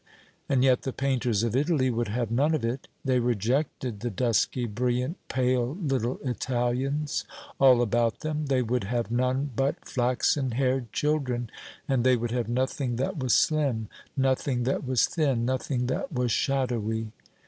And 0.49 0.63
yet 0.63 0.81
the 0.81 0.91
painters 0.93 1.43
of 1.43 1.55
Italy 1.55 1.91
would 1.91 2.07
have 2.07 2.31
none 2.31 2.55
of 2.55 2.65
it. 2.65 2.87
They 3.05 3.19
rejected 3.19 3.99
the 3.99 4.09
dusky 4.09 4.65
brilliant 4.65 5.17
pale 5.27 5.75
little 5.75 6.17
Italians 6.23 7.23
all 7.59 7.83
about 7.83 8.21
them; 8.21 8.47
they 8.47 8.63
would 8.63 8.85
have 8.85 9.11
none 9.11 9.51
but 9.55 9.87
flaxen 9.87 10.53
haired 10.53 10.91
children, 10.91 11.51
and 11.87 12.03
they 12.03 12.15
would 12.17 12.31
have 12.31 12.49
nothing 12.49 12.95
that 12.95 13.19
was 13.19 13.35
slim, 13.35 13.89
nothing 14.17 14.63
that 14.63 14.83
was 14.87 15.05
thin, 15.05 15.45
nothing 15.45 15.85
that 15.85 16.11
was 16.11 16.31
shadowy. 16.31 17.11